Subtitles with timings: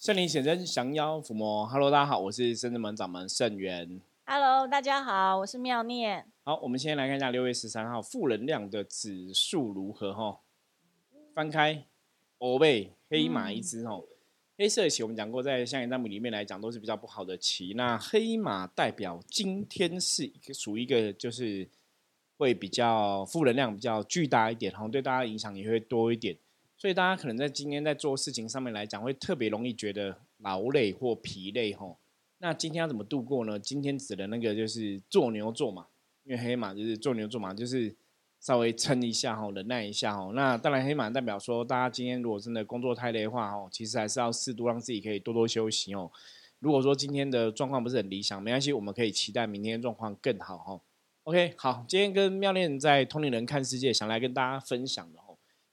[0.00, 1.66] 圣灵显真，降妖伏魔。
[1.66, 4.00] Hello，大家好，我是圣真门掌门圣元。
[4.24, 6.26] Hello，大家好，我是妙念。
[6.42, 10.40] 好，我们先来看一下六月十三号负能量的指数如何哈。
[11.34, 11.84] 翻开，
[12.38, 14.02] 欧贝黑马一只哦。
[14.56, 17.74] 黑色棋我们讲过，在象棋占卜里面来讲都是比较不好的棋。
[17.76, 21.68] 那黑马代表今天是一个属于一个就是
[22.38, 26.34] 会比较负能量比较巨大一点，然后对大家影响也会多一点。
[26.80, 31.98] 所以大家可能在今天在做事情上面来讲，会特别容易觉得劳累或疲累吼。
[32.38, 33.58] 那今天要怎么度过呢？
[33.58, 35.84] 今天指的那个就是做牛做马，
[36.24, 37.94] 因为黑马就是做牛做马，就是
[38.40, 40.32] 稍微撑一下吼，忍耐一下吼。
[40.32, 46.10] 那当然，黑马代表说，大家今天如果真的工作太累的话吼，其实还是要适度让自己可以多多休息哦。
[46.60, 50.80] 如果说今天的状况不是很理想，没关系，我们可以期待明天状况更好哈。
[51.24, 55.20] OK，好，今天跟妙恋在通灵人看世界，想来跟大家分享的。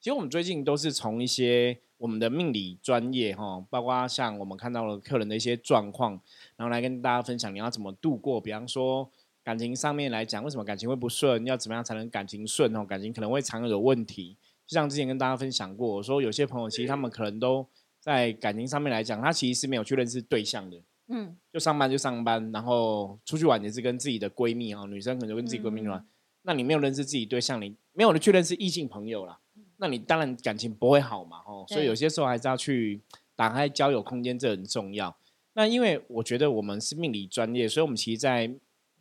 [0.08, 6.14] 其实我们最近都是从一些我们的命理专业哈，包括像我们看到了客人的一些状况，
[6.56, 8.40] 然后来跟大家分享你要怎么度过。
[8.40, 9.12] 比方说
[9.44, 12.86] 感情上面来讲，为什么感情会不顺，要怎么样才能感情顺哦？
[12.86, 14.38] 感情可能会常有问题。
[14.66, 17.68] 就像之前跟大家分享过，我说有些朋友其实他们可能都
[18.00, 26.08] 在感情上面来讲，他其实是没有去认识对象的，嗯，就上班就上班，然后出去玩也是跟自己的闺蜜哦，女生可能就跟自己闺蜜玩。
[26.44, 29.40] 那你没有认识自己对象，你没有去认识异性朋友啦。
[29.78, 33.02] 那你当然感情不会好嘛，哦，所以有些时候还是要去
[33.36, 35.16] 打开交友空间，这很重要。
[35.54, 38.54] 那因为我觉得我们是命理专业，所以我们其实，在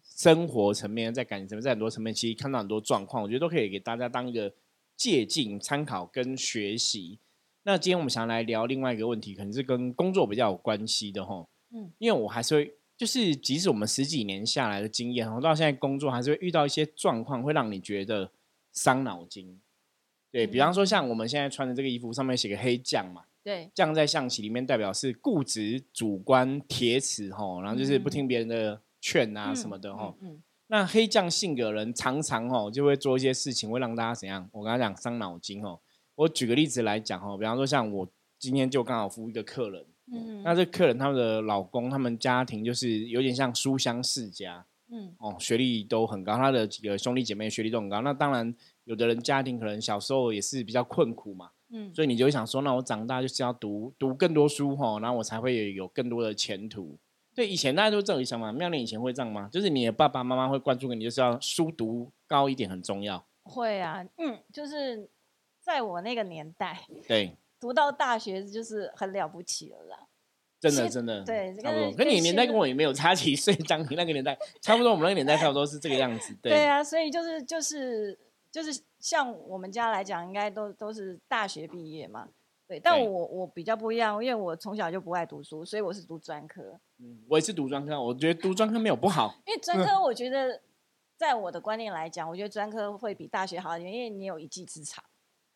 [0.02, 4.52] 生活层面、在感情层面、在很多层面，其实看到很多状况，我觉得都可以给大家当一个
[4.96, 7.18] 借鉴、参考跟学习。
[7.64, 18.30] 那今天我们想来聊另外一个问题，可能是跟工作比较有关系的，吼，嗯，因为我还是会，就是即使我们十几年下来的经验，吼，到现在工作还是会遇到一些状况，会让你觉得
[18.72, 19.60] 伤脑筋。
[20.36, 30.14] 对比方说，像我们现在穿的这个衣服上面写个黑将嘛，对，将在象棋里面代表是固执、主观、铁齿吼，然后就是不听别人的劝啊什么的吼。
[30.20, 34.46] 嗯，那黑将性格人常常吼就会做一些事情，会让大家怎样？
[34.52, 35.80] 我跟他讲伤脑筋哦。
[36.16, 38.06] 我举个例子来讲吼，比方说像我
[38.38, 48.02] 今天就刚好服务一个客人，嗯，那这客人他们的老公，他们家庭就是有点像书香世家，嗯，哦，学历都很高，他的几个兄弟姐妹学历都很高。
[48.02, 48.54] 那当然。
[48.86, 56.96] 有的人家庭可能小时候也是比较困苦嘛，嗯，所以你就会想说，那我长大就是要读读更多书哈，然后我才会有更多的前途。
[57.34, 59.50] 对，以前大家都这样想嘛，妙莲以前会这样吗？
[59.52, 63.26] 就是你的爸爸妈妈会灌输给你，就是要书读高一点很重要。
[63.42, 65.10] 会啊，嗯，就是
[65.60, 70.06] 在我那个年代，对，读到大学就是很了不起了啦。
[70.60, 71.92] 真的，真的，对，差不多。
[71.92, 76.32] 跟你年代跟我也没有差几岁，张你那个年代差不多，我们那个年代差不多是这个样子。
[76.40, 78.16] 对，对啊，所以就是就是。
[78.56, 82.26] 就是像我们家来讲，应该都都是大学毕业嘛，
[82.66, 82.80] 对。
[82.80, 86.80] 但我我比较不一样，因为我从小就不爱读书，所以我是读专科。
[86.98, 89.34] 嗯，我也是读专科，我觉得读专科没有不好。
[89.46, 90.62] 因为专科，我觉得
[91.18, 95.04] 在我的观念来讲，我觉得专科会比大学好一点，因为你有一技之长。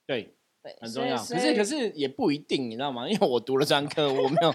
[0.07, 1.17] 对对，很重要。
[1.17, 3.09] 可是可是也不一定，你知道吗？
[3.09, 4.55] 因为我读了专科，我没有。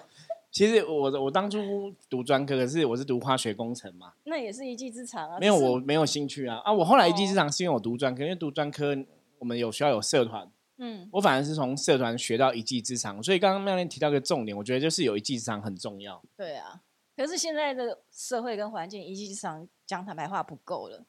[0.55, 5.37] 其实我我当初读专科，可是我是读化学工程嘛，那也是一技之长啊。
[5.37, 6.71] 没有，我没有兴趣啊啊！
[6.71, 8.95] 我后来一技之长是因为我读专科，因为读专科
[9.37, 13.21] 我们有需要有社团，嗯，我反而是从社团学到一技之长。
[13.21, 16.23] 所以刚刚妙莲提到一个重点，我觉得就是有一技之长很重要。
[16.37, 16.79] 对啊，
[17.17, 21.03] 可是现在的社会跟环境，一技之长讲坦白话不够了，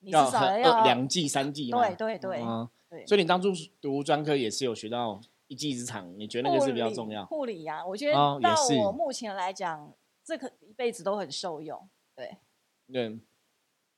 [0.00, 1.70] 你至少要两技三技。
[1.70, 2.42] 对对对，
[2.90, 3.06] 对。
[3.06, 5.20] 所以你当初读专科也是有学到。
[5.48, 7.26] 一技之长，你觉得那个是比较重要？
[7.26, 9.92] 护理呀，我觉得到我目前来讲，
[10.22, 11.88] 这个一辈子都很受用。
[12.14, 12.36] 对，
[12.92, 13.18] 对。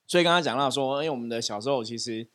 [0.06, 2.26] 所以刚刚讲到说，因为我们的小时候，其实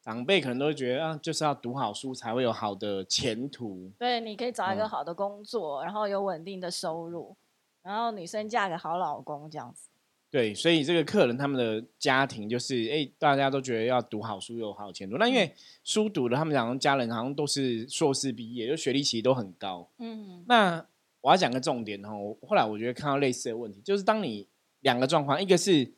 [0.00, 3.92] 长辈可能都会觉得啊，就是要读好书才会有好的前途。
[3.98, 7.36] 对，你可以找一个好的工作，然后有稳定的收入，
[7.82, 9.90] 然后女生嫁个好老公这样子。
[10.30, 15.16] 对，所以这个客人他们的家庭就是，哎，大家都觉得要读好书有好前途。
[15.16, 19.88] 那因为书读了，他们讲家人好像都是硕士毕业，就学历其实都很高。
[19.96, 20.84] 嗯，那
[21.22, 22.36] 我要讲个重点哦。
[22.46, 24.46] 后来我觉得看到类似的问题，就是当你
[24.80, 25.94] 两个状况，一个是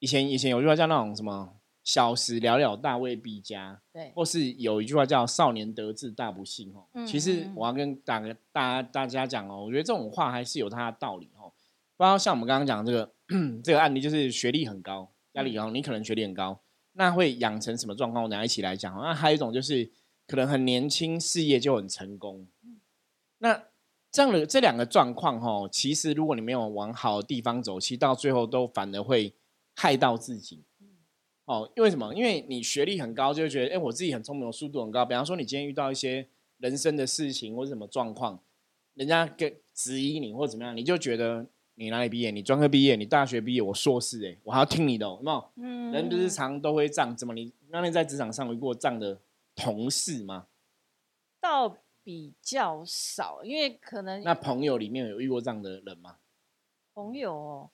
[0.00, 1.54] 以前以前有句话叫那种什么
[1.84, 7.06] “小时了了，大未必佳”，对，或是有一句话叫“少年得志，大不幸”哦。
[7.06, 11.52] 其实我要跟大个大大家讲哦，我觉得这种话还是有它的道理哦。
[11.96, 13.12] 包括像我们刚刚讲这个。
[13.62, 16.60] 这个案例就是学历很高，压力高，你可能学历很高，
[16.92, 18.24] 那会养成什么状况？
[18.24, 18.94] 我们一起来讲。
[19.00, 19.90] 那还有一种就是
[20.26, 22.46] 可能很年轻，事业就很成功。
[23.38, 23.64] 那
[24.10, 29.34] 这样的这两个状况，哈，其实如果你没有往好的地方走，其实到最后都反而会
[29.74, 30.64] 害到自己。
[31.44, 32.14] 哦，因为什么？
[32.14, 35.04] 因为你学历很高，就会觉得，哎，我自己很聪明，我速度很高。
[35.04, 38.40] 比方说，你今天遇到一些人生的事情或者什么状况，
[38.94, 41.46] 人家给质疑你或者怎么样，你就觉得
[41.82, 42.30] 你哪里毕业？
[42.30, 45.50] 你专科毕业，你大学毕业，我硕士哎，我还要听你的，有没有？
[45.56, 49.18] 嗯，人不是常都会这样，怎么你那你在职场上遇过这样的
[49.56, 50.46] 同事吗？
[51.40, 56.18] 倒比较少，因为可能那朋友里面有遇过这样的人吗？
[56.94, 57.68] 朋友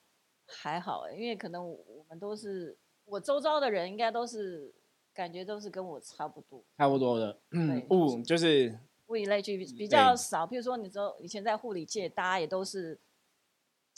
[0.46, 2.74] 还好，因为可能我们都是
[3.04, 4.72] 我周遭的人，应该都是
[5.12, 8.78] 感觉都是跟我差不多，差不多的，嗯，物就是
[9.08, 10.46] 物以类聚，比较少。
[10.46, 12.98] 譬如说，你说以前在护理界，大家也都是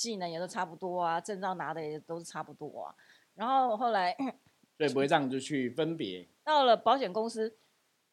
[0.00, 2.94] 技能也都差不多啊，证照拿的也都是差不多啊。
[3.34, 4.16] 然后后来，
[4.78, 6.26] 所以，不会这样就去分别。
[6.42, 7.54] 到了保险公司，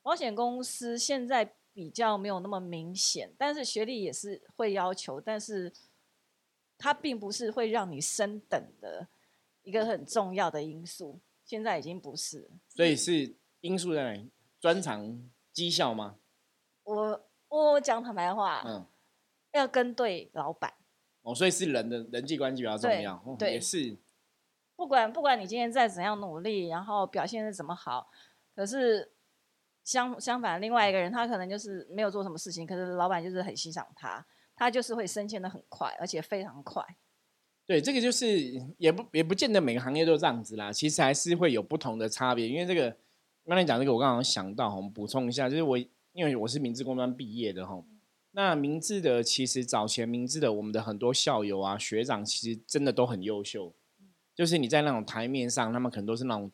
[0.01, 1.54] 保险公司现在。
[1.78, 5.72] 比较没有那么明显，但是学历也是会要求，但是
[6.75, 9.07] 它并不是会让你升等的
[9.62, 11.19] 一个很重要的因素。
[11.45, 14.28] 现在已经不是，所以是因素在哪里？
[14.60, 16.16] 专长绩效吗？
[16.81, 18.84] 我我讲坦白话，嗯，
[19.51, 20.74] 要跟对老板
[21.27, 23.97] 哦，所以是人的人际关系比较重要，对，也是。
[24.75, 28.09] 不管不管你今天再怎样努力，然后表现是怎么好，
[28.56, 29.12] 可是。
[29.83, 36.83] 相相反，另外一个人他可能就是没有做什么事情，可是老板就是很欣赏他，他就是会升迁的很快，而且非常快。
[37.65, 38.27] 对，这个就是
[38.77, 42.50] 也不也不见得每个行业都这样子啦，其实还是会有不同的差别。
[42.50, 42.97] 因为这个
[43.45, 45.77] 刚才讲这个，我刚好想到，我们补充一下，就是我
[46.12, 47.81] 因为我是明治工专毕业的哈，
[48.31, 53.74] 那明治的其实早前明治的我们的很多校友啊学长，其实真的都很优秀，
[54.35, 56.51] 就是你在那种台面上，他们可能都是那种。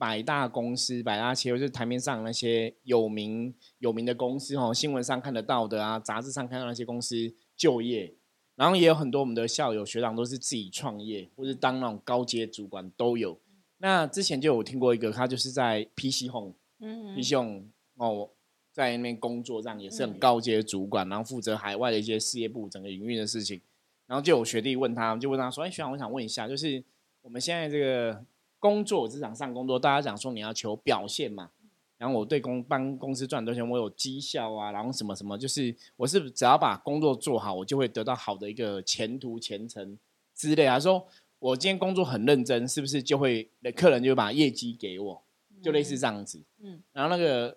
[0.00, 8.14] 百大公司、百大企业，就是台面上那些有名有名的公司哦，新闻上看得到的啊，杂志上看到那些公司就业，
[8.56, 13.38] 然后也有很多我们的校友学长都是自己创业，或是当那种高阶主管都有。
[13.76, 17.64] 那之前就有听过一个，他就是在 PC Home，嗯，PC Home
[17.96, 18.30] 哦，
[18.72, 23.60] 在那边工作，这样也是很高阶主管，然后负责海外的一些事业部整个营运的事情。
[24.06, 26.82] 然后就有学弟问他，就问他说：“哎，学长，我想问一下，就是
[27.22, 28.24] 我们现在这个。”
[28.60, 31.50] 工作职场上工作，大家讲说你要求表现嘛，
[31.96, 39.98] 然后我对公帮公司赚多钱，我有绩效啊，然后什么什么，就是我是只要把工作做好，我就会得到好的一个前途前程
[40.34, 40.78] 之类啊。
[40.78, 41.06] 说
[41.38, 45.22] 我今天工作很认真，是不是就会客人就把业绩给我，
[45.62, 46.42] 就类似这样子。
[46.58, 47.56] 嗯，然后那个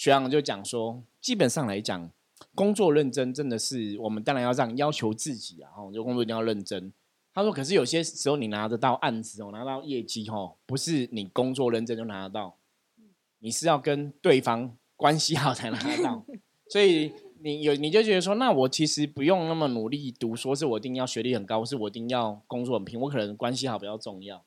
[0.00, 2.10] 学长就讲说，基本上来讲，
[2.54, 6.90] 工作认真真的是我们当然要这样要求自己啊，就工作一定要认真。
[7.34, 12.56] 他说：“可是有些时候你拿得到案子哦，拿到业绩哦，不是你工作认真就拿得到，
[13.40, 16.24] 你是要跟对方关系好才拿得到。
[16.72, 17.12] 所以
[17.42, 24.42] 你有你就觉得说，那我其实不用那么努力读，说是我一定要学历很高，是我一定要工作很拼，我可能关系好比较重要。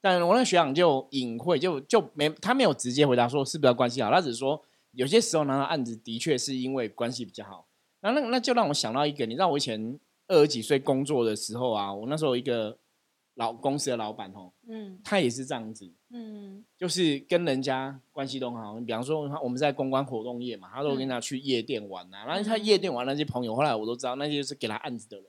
[0.00, 7.66] 但我那学长就隐晦，就就没他没有直接回答说是不是要关系好，他只是说有些时候拿到案子的确是因为关系比较好。
[8.00, 9.98] 那那那就让我想到一个，你知道我以前。”
[10.28, 12.78] 二十几岁工作的时候啊，我那时候一个
[13.34, 18.78] 老公司的老板哦，嗯，他也是这样子，嗯，就是跟人家关系都很好。
[18.78, 25.26] 你比方说，我们在公关活动业嘛，他都跟他去夜店玩啊，然后他夜店玩那些朋友，后来我都知道，那些就是给他案子的人，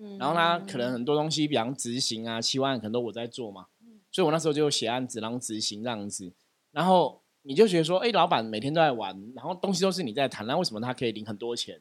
[0.00, 3.66] 嗯，然后他可能很多东西，比方执行啊、七万可能都我在做嘛，
[4.10, 6.32] 所以我那时候就写案子，然后执行这样子，
[6.72, 11.80] 然后你就觉得说，哎，老板每天都在玩，然后东西都是你在谈，那为什么他可以领很多钱？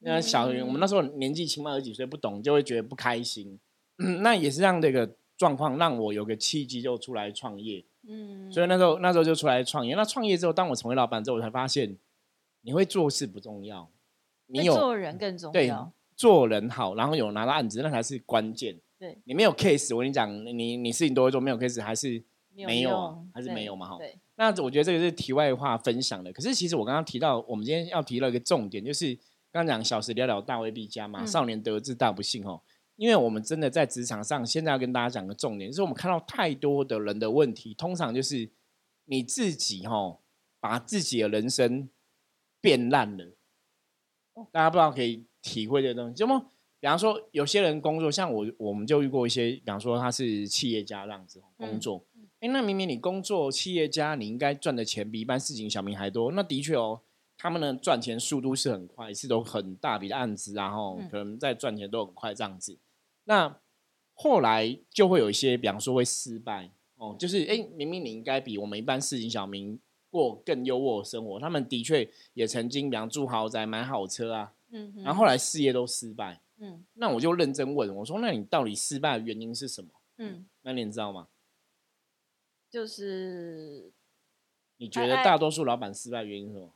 [0.00, 3.58] 那小我们那时候年纪轻嘛，二十几岁不懂，就会觉得不开心。
[4.22, 7.84] 那也是这样的一个状况，让我有个契机就出来创业。
[8.06, 9.96] 嗯，所以那时候那时候就出来创业。
[9.96, 11.96] 那创业之后，当我成为老板之后，我才发现，
[12.62, 13.90] 你会做事不重要，
[14.46, 15.52] 你有做人更重要。
[15.52, 15.72] 对
[16.14, 18.78] 做人好，然后有拿到案子，那才是关键。
[18.98, 22.22] 对，你没有 case，我跟你讲，你你事情都会做，没有 case 还是
[22.54, 23.88] 没有，还是没有嘛？
[23.88, 23.98] 哈。
[24.38, 26.32] 那我觉得这个是题外话分享的。
[26.32, 29.18] 可是其实我刚刚提到，我们今天要提到一个重点，就是。
[29.50, 32.60] 刚讲小时聊聊大未必佳嘛，少年得志大不幸哦。
[32.96, 38.50] 因为我们真的在职场上，现在要跟大家讲个重点，就是我们看到太多的人的问题，通常就是
[39.06, 40.18] 你自己哈，
[40.60, 41.88] 把自己的人生
[42.60, 43.32] 变烂了。
[44.52, 46.50] 大家不知道可以体会这个东西，就么？
[46.78, 52.04] 比方说，有些人工作，像我，我们就遇过一些，比方说他是企业家这样子工作，
[52.40, 57.00] 哎，那明明你工作企业家，你应该赚的钱比一般市井小民还多，那的确哦。
[57.40, 62.76] 他们的赚钱速度是很快，是都很大笔的案子，然后可能在赚钱都很快这样子。
[63.26, 63.60] 那
[64.14, 69.78] 后来就会有一些，比方说会失败哦，就是哎，明明你应该比我们一般市井小民
[70.10, 79.90] 过更优渥的生活，他们的确也曾经，比方住豪宅、买好车啊，嗯，然后后来事业都失败，嗯，那我就认真问我说，那你到底失败的原因是什么？
[80.16, 81.28] 嗯，那你知道吗？
[82.70, 83.92] 就是
[84.76, 86.74] 你觉得大多数老板失败原因是什么？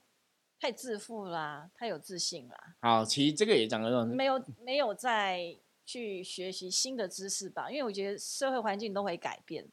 [0.58, 9.68] 太自负啦，太有自信啦，好，其实这个也讲得没有没有再去学习新的知识吧，因为我觉得社会环境都会改变，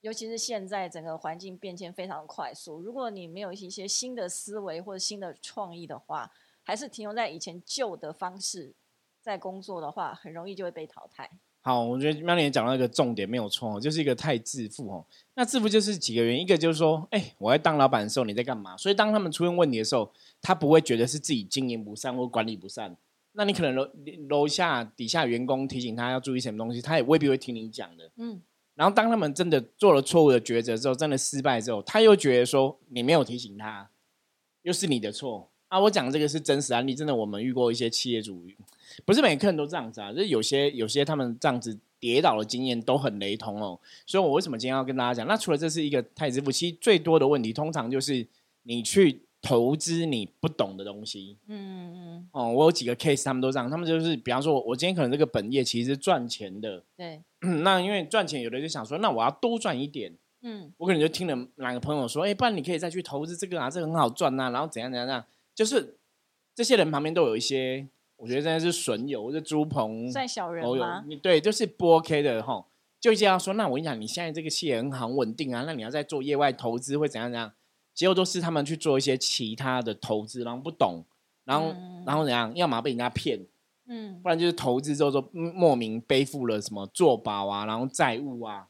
[0.00, 8.74] 尤其是现在整个环境变迁非常快速，如果你没有一些新的思维或者新的创意的话，还是停留在以前旧的方式
[9.20, 11.30] 在工作的话，很容易就会被淘汰。
[11.66, 15.04] 好，我觉得妙玲也讲到一个重点没有错，就是一个太自负哦。
[15.34, 18.76] 那自负就是几个原因，一个就是说，哎，我在当老板的时候你在干嘛？
[18.76, 22.96] 所以当他们出现问题的时候，他不会觉得是自己经营不善或管理不善。
[23.32, 23.88] 那你可能楼
[24.28, 28.12] 楼下底下员工提醒他要注意什么东西，他也未必会听你讲的。
[28.14, 28.40] 嗯。
[28.76, 33.90] 然后当他们真的做了错误的抉择之后，真的失败之后，他又觉得说你没有提醒他，
[34.62, 35.80] 又是你的错啊！
[35.80, 38.40] 我讲这个是真实案例，真的我们遇过一些企业主。
[39.04, 43.78] 不是每个客人都这样子啊，就是有些有些他们这样子跌倒的经验都很雷同哦。
[44.06, 45.26] 所以我为什么今天要跟大家讲？
[45.26, 48.26] 那除了这是一个太子夫妻最多的问题，通常就是
[48.62, 51.36] 你去投资你不懂的东西。
[51.48, 52.28] 嗯嗯。
[52.32, 56.82] 哦，我有几个 case，他们都这样，他们就是比方说，我今天可能这个本业其实是赚钱的。
[56.96, 57.20] 对。
[57.62, 60.12] 那因为赚钱，有的就想说，那我要多赚一点。
[60.42, 60.72] 嗯。
[60.78, 65.24] 我可能就听了哪个朋友说，哎，不然你可以再去投资这个啊，这个很好赚呐，然后怎样怎样怎样，
[65.56, 65.96] 就是
[66.54, 67.88] 这些人旁边都有一些。
[68.18, 71.04] 我觉得真的是损友，或者猪朋算小人吗？
[71.06, 72.64] 你对，就是不 OK 的哈。
[72.98, 77.52] 就这样说，那我跟你讲，你现在这个企业很好稳定啊，那你要在做业外投资会怎样怎样？
[77.92, 81.04] 结果都是他们去做一些其他的投资，然后不懂，
[81.44, 81.74] 然后
[82.06, 82.50] 然后怎样？
[82.56, 83.38] 要么被人家骗，
[83.86, 88.66] 嗯，不然就是投资之后说莫名背负了什么做保啊，然后债务啊，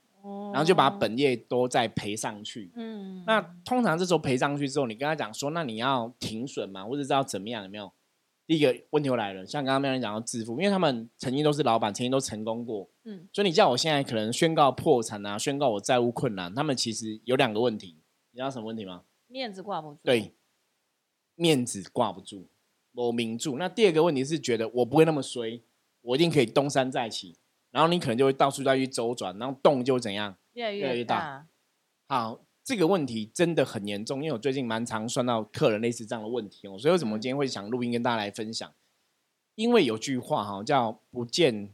[0.52, 2.70] 然后就把本业都再赔上去。
[2.74, 7.62] 嗯，那通常这时候赔上去之后，你跟他讲说，那你要停损嘛，或者是要怎么样？
[7.64, 7.92] 有没有？
[8.46, 17.96] 第一个问题又来了，像刚刚那人讲到致富，因为他们曾经都是老板，曾经都成功过，嗯，所以你叫我现在可能宣告破产啊，宣告我债务困难，他们其实有两个问题，
[18.30, 19.02] 你知道什么问题吗？
[19.26, 19.98] 面子挂不住。
[20.04, 20.32] 对，
[21.34, 22.46] 面子挂不住，
[22.92, 23.58] 我名住。
[23.58, 25.60] 那第二个问题是觉得我不会那么衰，
[26.02, 27.34] 我一定可以东山再起，
[27.76, 31.46] 然后你可能就会到处再去周转，然后洞就怎样越来越大。
[32.08, 32.40] 好。
[32.66, 38.74] 这个问题真的很严重，因为我最近蛮常算到客人类似这样的问题哦，所以为什么今天会想录音跟大家来分享？
[39.54, 41.70] 因为有句话哈叫“不见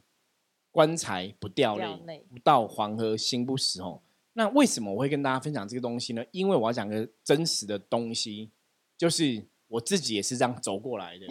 [0.71, 4.03] 棺材不掉泪，不到黄河心不死”哦。
[4.35, 6.23] 那为什么我会跟大家分享这个东西呢？
[6.31, 8.51] 因为我要讲个真实的东西，
[8.99, 11.27] 就是我自己也是这样走过来的。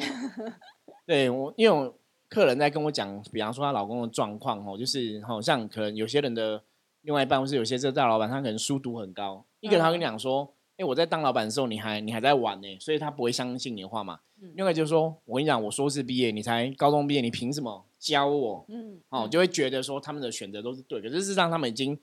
[1.06, 1.94] 对我，因为
[2.32, 6.64] 客人在跟我讲，比方说她老公的状况哦，就是好像可能有些人的。
[7.04, 9.44] 另外一半或是有些这大老板，他可能书读很高。
[9.60, 14.20] 一个他跟你讲说：“哎，我在当老板的时候，你还你还在玩呢，所以他不会相信你的话嘛。”
[14.54, 18.64] 另外就是说，我跟你讲，我硕士毕业，你才高中毕业，你凭什么教我？
[18.70, 22.00] 嗯，哦，就会觉得说他们的选择都是对，可是事实上他们已经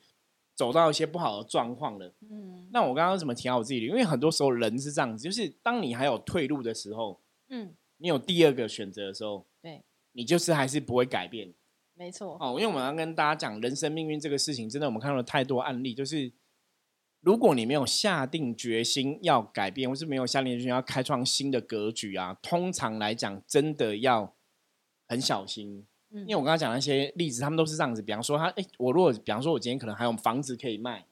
[0.57, 2.13] 走到一些不好的状况了。
[2.29, 3.87] 嗯，那我刚刚怎么提到我自己？
[3.87, 7.21] 因为很多时候人是这样子，就是当你还有退路的时候，
[7.51, 11.55] 嗯，你有第二个选择的时候，对，你就是还是不会改变。
[11.95, 16.33] 没错哦，因为我们要跟大家讲人生命运这个事情，真的我们看到了太多案例，就是
[17.21, 24.37] 如果你没有下定决心要改变，或是没有下定决心要开创新的格局啊，通常来讲真的要
[25.09, 25.85] 很小心。
[26.11, 28.01] 嗯，因为我刚刚讲那些例子，他们都是这样子。
[28.01, 31.05] 比方说，他哎，我如果比方说，我今天可能还有房子可以卖，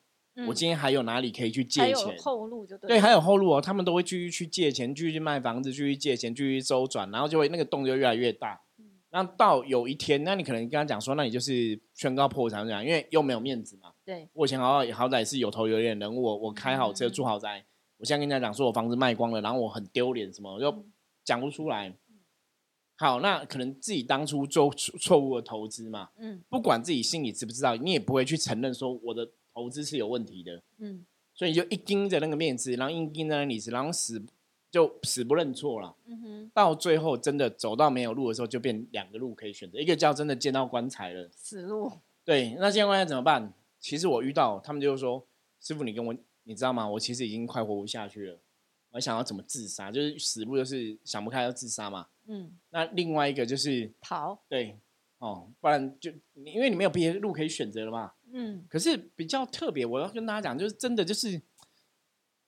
[0.46, 2.16] 我今天还有哪里可以去借钱？
[2.18, 3.60] 后路就对，对，还有后路哦。
[3.60, 8.62] 他们都会继续去借钱，继续去卖房子，继续借钱，继续周转，然后就会那个洞就越来越大。
[9.16, 13.90] 那到有一天，那你可能跟他讲说，那你就是宣告破产这样，因为又没有面子嘛。
[14.04, 17.64] 对，我以前好好歹是有头有脸人物，我我开好车住豪宅，
[17.96, 20.84] 我现在跟人家讲说我房子卖光了，然后我很丢脸，什么又
[21.24, 21.96] 讲不出来。
[22.96, 34.22] 好，那可能自己当初做错误的投资嘛，嗯，不管自己心里知不知道，你也不会去承认说我的投资是有问题的，嗯，所以就一盯着那个面子，然后硬盯着那里子，然后死。
[34.76, 41.90] 就死不认错了，嗯哼，到最后真的走到没有路的时候，就变两个路可以选择，一个叫真的见到棺材了，死路。
[42.26, 43.54] 对，那见到棺材怎么办？
[43.80, 45.26] 其实我遇到他们就是说，
[45.62, 46.86] 师傅你跟我，你知道吗？
[46.86, 48.38] 我其实已经快活不下去了，
[48.90, 52.08] 我想要怎么自杀，就是死路就是想不开要自杀嘛。
[52.26, 54.78] 嗯，那另外一个就是逃，对，
[55.16, 58.12] 哦，不然就因为你没有别的路可以选择了嘛。
[58.30, 61.40] 嗯，可是比较特别，我要跟大家讲，就是真的就是，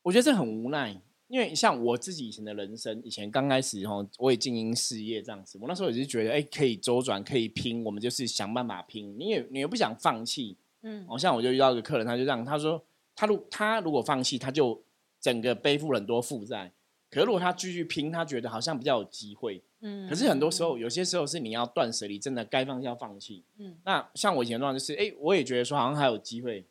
[0.03, 1.01] 我觉得这很无奈。
[1.29, 9.15] 因为像我自己以前的人生，以前刚开始哈，我也经营事业这样子，我那时候也是觉得，哎，可以周转，可以拼，我们就是想办法拼。
[9.19, 12.83] 你也你又不想放弃，嗯，好像我就遇到一个客人，他就这样，他说，
[13.15, 14.83] 他如他如果放弃，他就
[15.21, 16.73] 整个背负很多负债。
[17.11, 20.09] 可是如果他继续拼，他觉得好像比较有机会，嗯。
[20.09, 23.77] 可是很多时候，有些时候是你要断舍离，真的该放弃要放弃，嗯。
[23.85, 26.65] 那像我以前状况就是，哎，我也觉得说好像还有机会，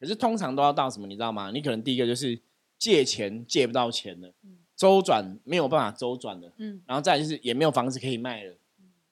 [0.00, 1.52] 可是通常都要到什么，你知道吗？
[1.52, 2.40] 你可能第一个就是。
[2.78, 4.32] 借钱借不到钱了，
[4.76, 8.56] 周转没有办法周转了，嗯然后再来就是也没有房子可以卖了，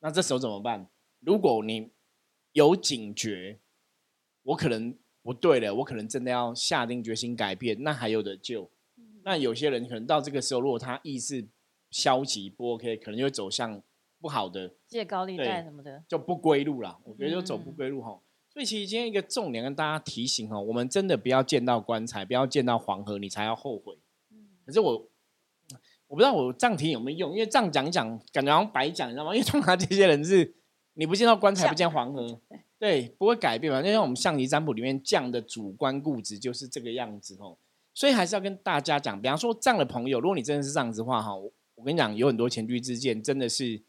[0.01, 0.87] 那这时候怎么办？
[1.21, 1.91] 如果你
[2.53, 3.59] 有警觉，
[4.43, 8.71] 我可能不对了，我可能真的要下定决心改变，那还有的救。
[9.25, 11.47] 那有些人可能到这个时候，如果他意识
[11.91, 13.81] 消极不 OK，可能就会走向
[14.21, 16.99] 不好的，借高利对贷什么的，就不归路啦。
[17.05, 18.21] 我觉得就走不嗯归路哈。
[18.53, 23.97] 所以其实今天一个重点跟大家提醒哈，我们真的不要见到棺材，不要见到黄河，你才要后悔。
[24.67, 25.09] 可是我
[26.07, 29.35] 我不知道我这样提有没有用，因为这样讲一讲，感觉好像白讲，你知道吗？
[29.35, 30.55] 因为通常这些人是
[30.93, 32.39] 你不见到棺材，不见黄河，
[32.79, 33.81] 对，不会改变嘛。
[33.81, 37.57] 就像我们象棋占卜里面这样的主观固执就是这个样子哦。
[37.95, 43.83] 所以还是要跟大家讲，比方说这样的朋友，如果你真的是这样子的话哈，我我跟你讲，有很多前车之鉴，真的是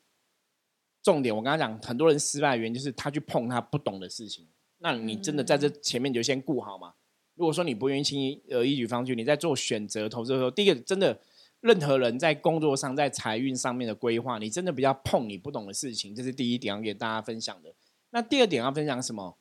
[1.03, 1.35] 重点。
[1.35, 4.47] 我跟他讲，很多人失败的原因就是他去碰他不懂的事情。
[4.79, 6.93] 那你真的在这前面你就先顾好嘛。
[7.35, 11.19] 如果说你不愿意轻易呃一举方去，你在做选择投资的时候，第一个真的，
[11.61, 17.73] 任何人在工作上、在财运上面的规划，你真的不要碰你不懂的事情，这是第一点要给大家分享的。
[18.11, 19.37] 那第二点要分享什么？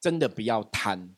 [0.00, 1.16] 真的不要贪，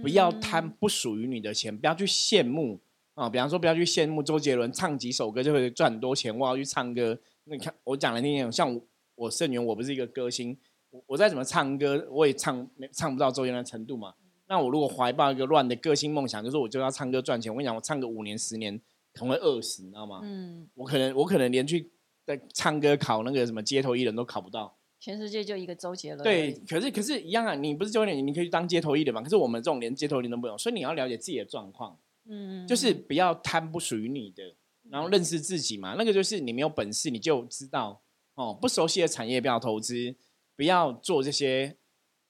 [0.00, 2.80] 不要贪嗯不属于你的钱，不要去羡慕
[3.14, 3.28] 啊。
[3.28, 7.18] 比方说，不要去羡慕周杰伦唱几首歌就会赚很多钱，我要去唱歌。
[7.44, 8.80] 那你看我讲来听听，像
[9.22, 10.56] 我我盛元，我不是一个歌星，
[10.90, 14.14] 我我再怎么唱歌，我也唱没唱不到周杰伦的程度嘛。
[14.48, 18.78] 那我如果怀抱一个乱的歌星梦想，就是我就要唱歌赚钱，我跟你讲，我唱个五年十年，
[19.14, 20.20] 可能会饿死，你知道吗？
[20.24, 21.90] 嗯，我可能我可能连去
[22.26, 24.76] 在唱歌考那个什么街头艺人都考不到。
[24.98, 29.22] 全世界就一个周杰伦对，，可是可是一样啊，你不是周杰伦，你可以去当街头艺人嘛？
[29.22, 31.98] 可是我们这种连街头艺人都不用，所以你要了解自己的状况，
[32.28, 34.54] 嗯，就是不要贪不属于你的，
[34.90, 35.94] 然后认识自己嘛。
[35.96, 38.02] 那个就是你没有本事，你就知道
[38.34, 40.16] 哦，不熟悉的产业不要投资，
[40.56, 41.76] 不要做这些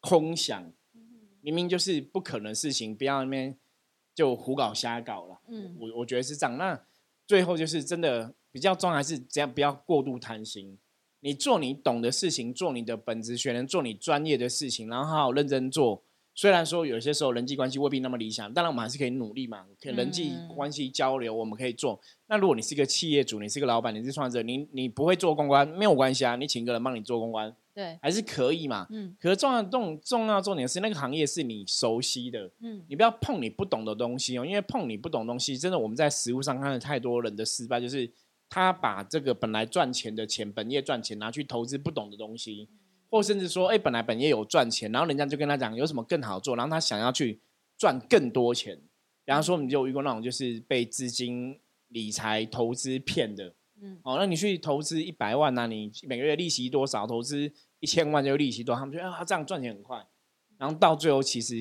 [0.00, 0.72] 空想，
[1.40, 3.56] 明明就是不可能的事情，不要那边
[4.14, 5.40] 就胡搞瞎搞了。
[5.48, 6.56] 嗯我我觉得是这样。
[6.58, 6.84] 那
[7.26, 10.78] 最后就是真的比较重要，还是这样，不要过度贪心。
[11.20, 16.02] 你做你懂的事情，做你的本职学能，做你专业的事情，然后好好认真做。
[16.34, 20.48] 虽然说有些时候人际关系未必那么理想，当然我们还是可以努力嘛，可以人际嗯。
[20.48, 22.00] 关系交流我们可以做。
[22.26, 28.86] 那如果你是一个企业主，你是个老板，你是创业者，你你不会做公关没有关系啊，你请个人帮你做公关对，还是可以嘛。
[28.90, 29.14] 嗯。
[29.20, 32.82] 可是重要重重要重点是那个行业是你熟悉的，嗯。
[32.88, 38.10] 你不要碰你不懂的东西哦，因为碰你不懂的东西，真的我们在实物上看了太多人的失败，就是
[38.48, 42.68] 他把这个本来赚钱的钱、本业赚钱拿去投资不懂的东西，
[43.12, 47.38] 或甚至说，哎，本来本业有赚钱，然后人家就跟他讲有什么更好做，然后他想要去
[47.76, 48.74] 赚更多钱。
[49.26, 57.06] 比方说，你就有遇过那种就是被资金理财投资骗的，嗯哦，那你去投资一百万呐、你每个月利息多少？
[57.06, 58.78] 投资一千万就利息多少？
[58.78, 60.06] 他们觉得啊，这样赚钱很快，
[60.56, 61.56] 然后到最后其实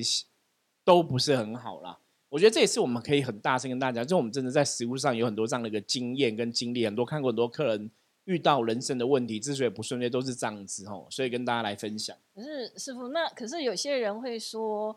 [0.86, 1.98] 都不是很好啦。
[2.30, 7.90] 我觉得这也是我们可以很大声跟大家讲，就我们真的在实物上有很多这样的一个经验跟经历，很多看过很多客人
[8.24, 12.16] 遇到人生的问题，之所以不顺利，都是这样子吼，所以跟大家来分享。
[12.34, 14.96] 可是师傅，那可是有些人会说，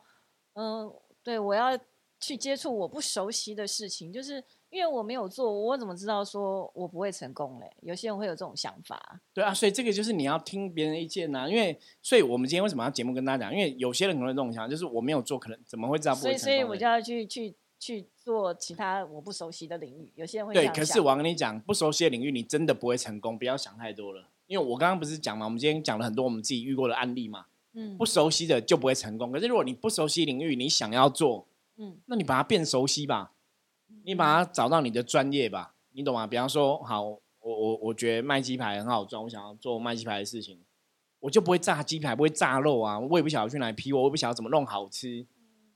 [0.54, 1.78] 嗯、对我要
[2.20, 7.70] 去接触我不熟悉的事情，就是因为我没有做，我怎么知道说我不会成功嘞？
[7.82, 9.20] 有些人会有这种想法。
[9.34, 13.54] 对啊，所以这个就是你要听别人意见呐、因为所以我们今天为什么要节目跟大家讲？
[13.54, 20.12] 因为有些人可能会这种想法，就是我没有做，可能怎么会知道不，会成功呢所以我就要去去去做其他我不熟悉的领域。
[20.16, 24.28] 有些人会这对，可是我要跟你讲，不熟悉的领域你真的不会成功，不要想太多了。
[24.48, 29.32] 因为我刚刚不是讲嘛，我们今天讲了很多我们自己遇过的案例嘛，嗯不熟悉的就不会成功。
[29.32, 33.34] 可是如果你不熟悉领域，你想要做，嗯那你把它变熟悉吧，
[34.04, 36.26] 你把它找到你的专业吧，你懂吗？
[36.26, 40.60] 比方说，好，我我我觉得卖鸡排很好赚，我想要做卖鸡排的事情，
[41.20, 45.28] 我就不会炸鸡排，不会炸肉啊，我也不晓得去哪里批我，我也不晓得怎么弄好吃，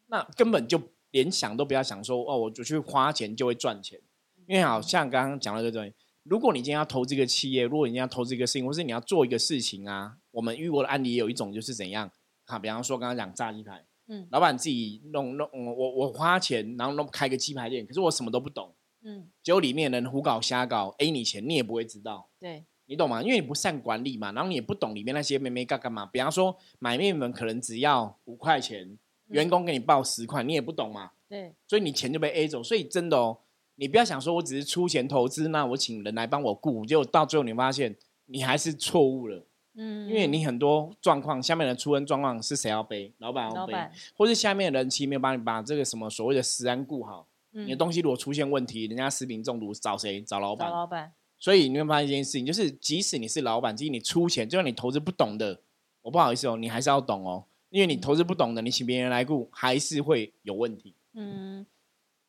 [0.08, 4.00] 那根本就连想都不要想说，哦，我就去花钱就会赚钱，
[4.48, 5.93] 因为好像刚刚讲了这个东西，
[6.24, 12.12] 如果你今天要投资一个企业，如果你今天要投资一个事情，或是你要做一个事情啊，我们遇过的案例也有一种就是怎样，
[12.45, 13.86] 啊，比方说刚刚讲炸鸡排。
[14.12, 23.22] 嗯老板自己弄弄，嗯我我花钱，然后弄开个鸡排店，可是我什么都不懂，嗯，结果里面人胡搞瞎搞，A 你钱，你也不会知道，对，你懂吗？
[23.22, 26.08] 因为你不善管理嘛，然后你也不懂里面那些妹妹干干嘛。
[26.08, 28.98] 比方说买面粉可能只要五块钱，
[29.30, 32.62] 员工给你报十块，你也不懂嘛，对，所以你钱就被 A 走。
[32.62, 33.38] 所以真的哦，
[33.76, 43.13] 你不要想说我只是出钱投资，那我请人来帮我雇，结果到最后你发现你还是错误了，嗯，因为你很多状况下面的出恩状况是谁要背？
[43.20, 43.74] 老板要背。
[44.18, 50.22] 或是下面的人其实没有帮你把这个什么所谓的食安顾好，嗯你的东西如果出现问题，人家食品中毒找谁？
[50.22, 50.70] 找老找。
[50.70, 55.62] 老板，所以你会发现一件事情，就是即使你是老板，即使你出钱，就算你投资不懂的，
[56.02, 60.95] 我不好意思哦，你还是要懂哦，因为你投资不懂的，你请别人来顾还是会有问题。
[61.13, 61.65] 嗯，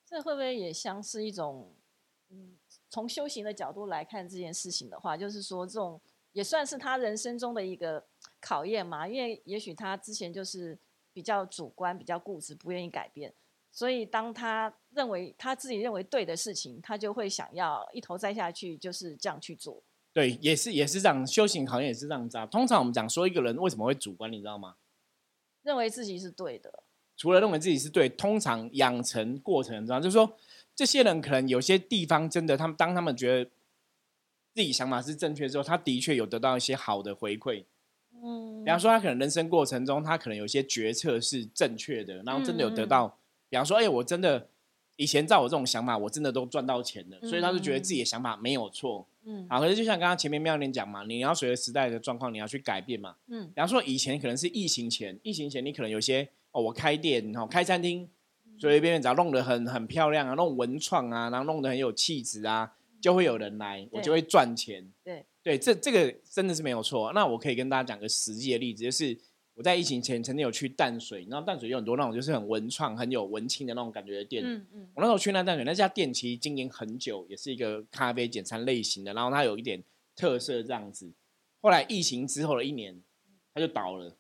[0.07, 1.75] 这会不会也像是一种，
[2.31, 2.57] 嗯，
[2.89, 6.01] 从修行的角度来看这件事情的话，就是说这种
[6.33, 8.05] 也算是他人生中的一个
[8.41, 10.79] 考验嘛，因为也许他之前就是
[11.13, 13.33] 比较主观、比较固执，不愿意改变，
[13.73, 19.83] 所以当他认为他自己认为对的事情，他就会想要一头栽下去，就是这样去做。
[20.13, 22.45] 对，也是也是这样，修行好像也是这样子啊。
[22.47, 24.75] 通常我们讲说一个人为什么会主观，你知道吗？
[25.63, 26.83] 认为自己是对的，
[27.17, 30.37] 除了认为自己是对，通常养成过程中，就是说
[30.75, 33.51] 这些人可能有些地方真的，他们当他们觉得
[34.55, 37.65] 自己想法是正确之后，他的确有得到一些好的回馈。
[38.23, 43.19] 嗯，比方说，他可能人生过程中，他可能有些决策是正确的，然后真的有得到。
[43.49, 44.49] 比方说，哎，我真的
[44.97, 49.07] 以前照我这种想法，我真的都赚到钱了，所以他就觉得自己的想法没有错。
[49.25, 53.17] 嗯好，可是就像刚刚前面妙莲讲嘛，你要随着时代的状况，你要去改变嘛。
[53.29, 58.09] 嗯比方说，以前可能是疫情前，疫情前你可能有些哦，我开店哦，开餐厅，
[58.59, 64.91] 随随便便只要弄得很很漂亮啊，弄文创啊，然后弄得很有气质啊，就会有人来，我就会赚钱。
[65.05, 67.13] 对对，这这个真的是没有错。
[67.15, 69.17] 那我可以跟大家讲个实际的例子，就是
[69.61, 74.43] 我在疫情前曾经有去淡水，然后淡水有很多那种就是很文创、很有文青的那种感觉的店。
[74.43, 79.85] 嗯嗯我那时候去那淡水那家店，其实经营很久，也是一个咖啡简餐类型的，然后它有一点
[80.17, 81.13] 特色这样子。
[81.61, 82.99] 后来疫情之后的一年，
[83.53, 84.17] 它就倒了。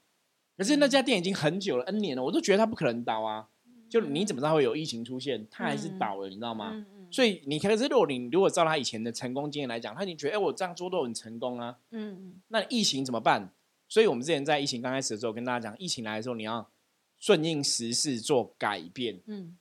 [0.58, 3.48] 可是那家店已经很久了，N 年了，我都觉得它不可能倒啊。
[3.88, 5.46] 就你怎么知道会有疫情出现？
[5.50, 6.72] 它还是倒了，你知道吗？
[6.74, 11.78] 嗯嗯所以你可是如果你如果照他以前的成功经验来讲，他已经觉得哎、我这样做都很成功啊。
[11.92, 13.50] 嗯嗯那疫情怎么办？
[13.90, 16.70] 所以我们之前在疫情刚开始的时候跟大家讲，疫情来的时候你要
[17.18, 19.20] 顺应时势做改变。
[19.26, 19.58] 嗯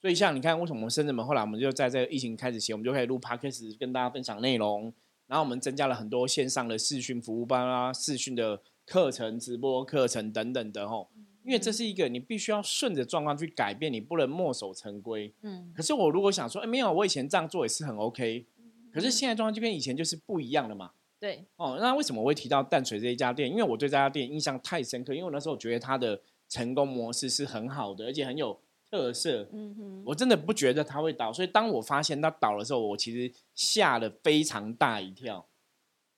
[0.00, 4.92] 所以像你看，为什么我们深圳门后来我们就在这个疫情开始前，我们就开始录 podcast 跟大家分享内容，
[5.26, 11.08] 然后我们增加了很多线上的视讯服务班啊、视讯的课程、直播课程等等的吼。
[11.44, 15.32] 因为这是一个你必须要顺着状况去改变，你不能墨守成规。
[15.42, 18.46] 嗯可是我如果想说，哎，没有，我以前这样做也是很 OK，
[18.92, 20.92] 可是现在状况就跟以前就是不一样了嘛。
[21.20, 23.50] 对哦，那为什么我会提到淡水这一家店？
[23.50, 29.48] 因为我对这家店印象太深刻，因为我那时候觉得它的成功模式是很好的，而且很有特色。
[29.52, 35.44] 嗯哼我真的不觉得它会倒，所以当我发现它倒的时候，我其实吓了非常大一跳，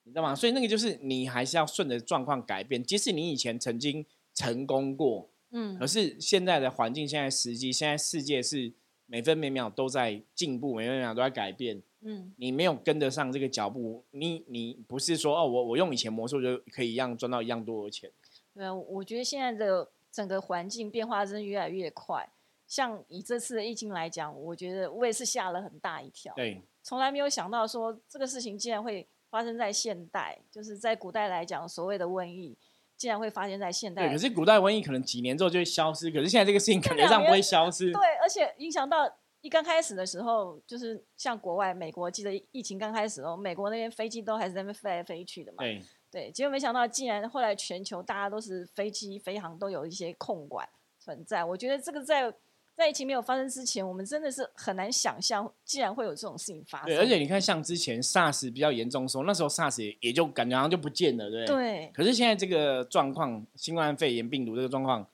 [0.05, 0.35] 你知道吗？
[0.35, 8.75] 所以那个就是你还是要顺着状况改变，即使你以前曾经成功过，嗯可是现在的环境、现在时机、现在世界是
[9.07, 11.83] 每分每秒都在进步，每分每秒都在改变。
[12.03, 18.11] 嗯你没有跟得上这个脚步，你你不是说哦，我我用以前魔术就可以一样赚到一样多的钱。
[18.55, 22.29] 对啊，我觉得现在的整个环境变化真的越来越快。
[22.67, 32.57] 像以这次的疫情来讲，我觉得我也是吓了很大一跳，对从来没有想到说这个事情竟然会发生在现代，就是在古代来讲所谓的瘟疫，
[32.97, 34.07] 竟然会发生在现代。
[34.07, 37.93] 对，可是古代瘟疫可能几年之后就会消失，可是现在这个事情感觉上不会消失。
[37.93, 39.05] 对，而且影响到
[39.41, 45.59] 一刚开始的时候，就是像国外美国，记得疫情刚开始哦，美国那边飞机都还是在那边飞来飞去的嘛。
[45.59, 51.45] 对对，结果没想到，竟然后来全球大家都是飞机飞航都有一些控管存在。
[51.45, 52.33] 我觉得这个在
[52.75, 56.89] 在疫情没有发生之前，我们真的是很难想象，竟然会有这种事情发生。
[56.89, 61.57] 对，而且你看，像之前 SARS 比较严重的时候，那时候 SARS 也也就感觉好像就不见了，对不对？
[61.57, 65.07] 对可是现在这个状况，新冠肺炎病毒这个状况，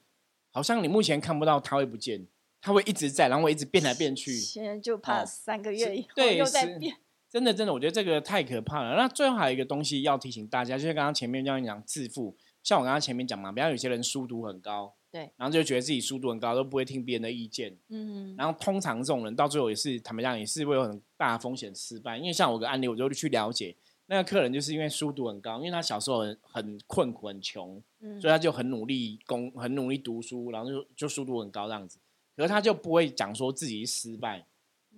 [0.50, 2.26] 好像你目前看不到它会不见，
[2.66, 4.32] 它会一直在，然后会一直变来变去。
[4.32, 6.96] 现在就怕哦三个月以后对又在是变。
[7.30, 8.96] 真的，真的，我觉得这个太可怕了。
[8.96, 22.18] 那最后还有一个东西要提醒大家，就是刚刚前面这样讲自负，像我刚刚前面讲嘛，比方有些人书读很高，对，然后就觉得自己书读很高，都不会听别人的意见，嗯然后通常这种人到最后也是，坦白讲也是会有很大的风险失败。
[22.18, 23.76] 因为像我有个案例，我就去了解
[24.06, 31.98] 那个客人，就是因为书读很高，因为他小时候很很困苦、很穷，嗯所以他就很努力工，很努力读书，然后就就书读很高这样子。
[32.36, 34.46] 可是他就不会讲说自己失败，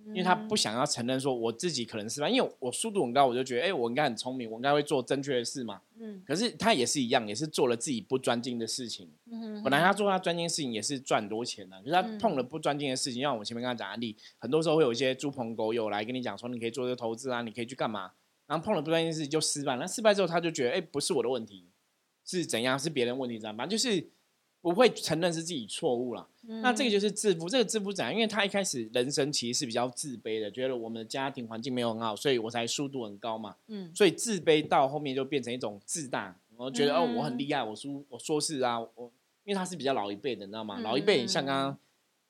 [0.07, 5.81] 因为他不想要承认说我自己可能失败，因为我速度很高，我就觉得哎、我应该很聪明，我应该会做正确的事嘛。
[6.01, 9.11] 嗯可是他也是一样，也是做了自己不专精的事情。
[9.31, 18.11] 嗯本来他做他专精的事情也是赚很多钱的、可是他嗯碰了不专精的事情，像我前面刚刚讲案例，很多时候会有一些猪朋狗友来跟你讲说，你可以做这个投资啊，你可以去干嘛，
[18.47, 21.67] 然后碰了不专精的事情就失败，那失败之后他就觉得哎、不是我的问题，
[22.25, 24.09] 是怎样是别人问题，怎样，反正就是
[24.61, 26.27] 不会承认是自己错误了。
[26.41, 28.13] 那这个就是自负，这个自负怎样？
[28.13, 33.55] 因为他一开始人生其实是比较自卑的，觉得我们的家庭环境没有很好，所以我才速度很高嘛。
[33.67, 39.11] 嗯所以自卑到后面就变成一种自大，我觉得、哦嗯我很厉害，我说我说是啊，我
[39.43, 40.79] 因为他是比较老一辈的，你知道吗？
[40.79, 41.77] 嗯老一辈像刚刚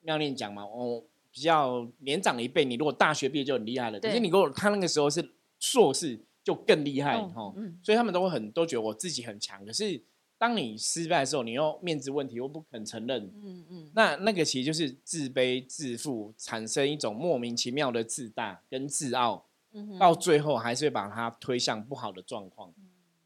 [0.02, 7.18] 妙念讲嘛，哦比较年长一辈，你如果大学毕业就很厉害了，可是你如果他那个时候是硕士就更厉害
[7.56, 10.02] 嗯所以他们都会很都觉得我自己很强，可是
[10.40, 22.74] 当你失败的时候，你又面子问题又不肯承认，嗯嗯那那个其实就是自卑自负，产生一种莫名其妙的自大跟自傲，嗯到最后还是会把它推向不好的状况。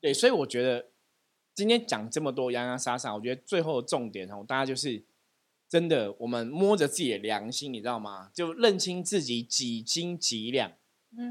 [0.01, 0.87] 对，所以我觉得
[1.53, 5.03] 今天讲这么多洋洋洒洒，我觉得最后的重点哦，大家就是
[5.69, 8.31] 真的，我们摸着自己的良心，你知道吗？
[8.33, 10.71] 就认清自己几斤几两，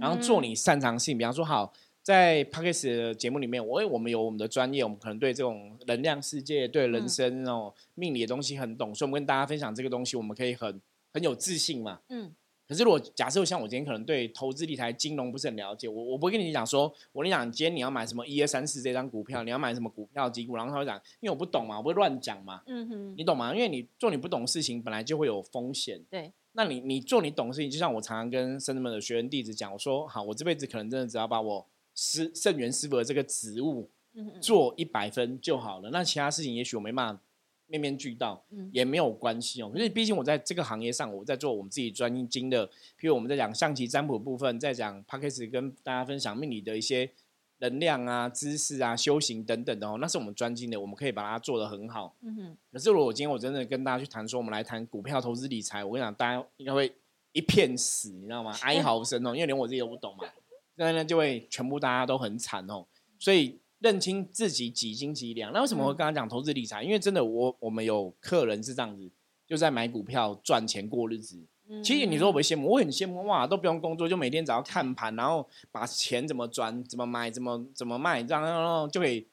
[0.00, 1.18] 然后做你擅长性。
[1.18, 1.72] 比方说，好。
[2.02, 10.80] 在 p a c k e s 的节目里面，我因为我们有我们的专业，我们可能对这种能量世界、对人生那种命理的东西很懂，所以我们跟大家分享这个东西，我们可以很
[11.12, 12.00] 很有自信嘛。
[12.08, 12.34] 嗯。
[12.66, 22.62] 可是如果假设像我今天可能对投资理财、金融不是很了解，我我不会跟你讲说，我跟你讲，今天你要买什么一二三四这张股票，你要买什么股票几股，然后他会讲，因为我不懂嘛，我不会乱讲嘛。
[22.66, 23.14] 嗯哼。
[23.16, 23.54] 你懂吗？
[23.54, 26.02] 因为你做你不懂的事情，本来就会有风险。
[26.10, 26.32] 对。
[26.54, 31.66] 那你你做你懂的事情，就像我常常跟深圳们的学员弟子讲，我说好，我这辈子可能真的只要把我。
[31.94, 33.88] 师圣元师傅的这个职务，
[34.40, 35.90] 做一百分就好了。
[35.90, 37.22] 那其他事情也许我没办法
[37.66, 39.70] 面面俱到，也没有关系哦。
[39.72, 47.10] 可是毕竟我在这个行业上，我在做我们自己专精的，譬如我们在讲象棋占卜部分，在讲 p a c k a g e 跟大家分享命理的一些
[47.58, 52.14] 能量啊、知识啊、修行等等的哦，那是我们专精的，我们可以把它做得很好。
[52.20, 52.56] 嗯哼。
[52.72, 56.92] 可是如果我今天我真的跟大家去谈说，我们来谈股票投资理财，我跟你讲，大家应该会
[57.32, 58.54] 一片死，你知道吗？
[58.62, 60.24] 哀嚎声哦，因为连我自己都不懂嘛。
[60.76, 62.86] 那呢就会全部大家都很惨哦，
[63.18, 65.52] 所以认清自己几斤几两。
[65.52, 66.82] 那为什么会刚刚讲投资理财？
[66.82, 69.10] 因为真的，我我们有客人是这样子，
[69.46, 71.44] 就在买股票赚钱过日子。
[71.82, 79.26] 其实你说我会羡慕，我很羡慕哇，都不用工作，就每天只要看盘，然后把钱怎么赚、怎么买、怎么怎么卖，这样然后就可以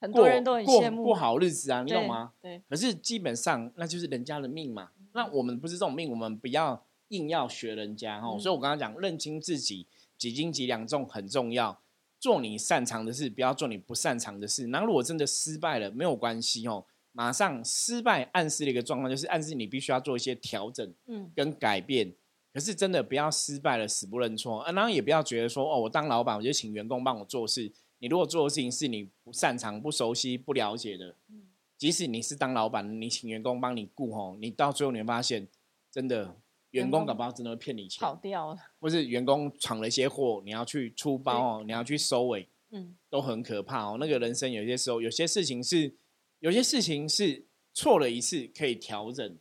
[0.00, 2.32] 很多人都很羡慕过好日子啊，你懂吗？
[2.40, 2.62] 对。
[2.68, 8.38] 可是基本上那就是人家的命嘛，那我们不是这种命，我们不要硬要学人家哈。
[8.38, 9.86] 所以我刚刚讲认清自己。
[10.18, 11.80] 几斤几两重很重要，
[12.18, 14.66] 做你擅长的事，不要做你不擅长的事。
[14.66, 22.12] 那如果真的失败了，没有关系哦，马上失败暗示的一个状况就是暗示你必须要做一些调整，嗯，跟改变。
[22.52, 27.70] 可是真的不要失败了死不认错，啊，然后也不要觉得说哦，我当老板我就请员工帮我做事。
[28.00, 31.42] 你如果做的事情是你不擅长、不熟悉、不了解的，嗯，
[31.76, 35.46] 即使你是当老板，你请员工帮你顾吼，你到最后你会发现
[35.92, 36.36] 真的。
[36.70, 43.96] 员工搞不好真的会骗你钱，跑掉了，或是员工闯了一些祸，你要去出包哦，你要去收尾，嗯，都很可怕哦。
[43.98, 45.94] 那个人生有些时候，有些事情是，
[46.40, 49.38] 有些事情是错了一次可以调整，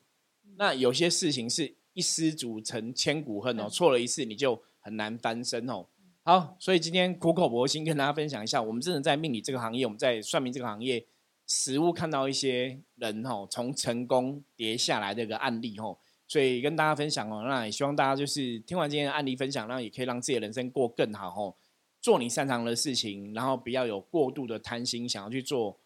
[0.55, 5.87] 那有些事情是一失足成千古恨哦，错了一次你就很难翻身哦。
[6.23, 11.05] 好，所以今天苦口婆心跟大家分享一下，我们真的在命理这个行业，我们在算命这个行业，
[11.45, 15.97] 实物看到一些人哦，从成功跌下来的一个案例哦。
[16.27, 21.55] 所以跟大家分享哦，那也希望大家就是听完今天的案例分享，那也可以让自己的人生过更好哦。
[22.01, 25.79] 做你擅长的事情，然后不要有过度的贪心，想要去做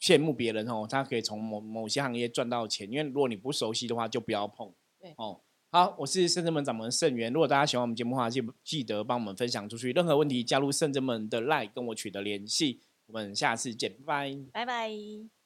[0.00, 0.86] 羡慕别人哦。
[0.88, 4.72] 他可以从某某些行业赚到钱，因为如果你不熟悉的话，就不要碰。
[5.00, 7.32] 对哦，好，我是圣真门掌门圣元。
[7.32, 9.92] 如果大家喜欢我们节目的话，记记得帮我们分享出去。
[9.92, 12.80] 任何问题加入圣真门的 line 跟我取得联系。
[13.06, 15.39] 我们下次见，拜拜，拜拜。